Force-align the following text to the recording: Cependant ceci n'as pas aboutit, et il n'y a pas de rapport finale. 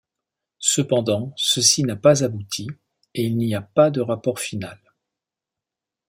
Cependant 0.63 1.31
ceci 1.37 1.83
n'as 1.83 1.95
pas 1.95 2.23
aboutit, 2.23 2.67
et 3.13 3.21
il 3.25 3.37
n'y 3.37 3.53
a 3.53 3.61
pas 3.61 3.91
de 3.91 4.01
rapport 4.01 4.39
finale. 4.39 4.81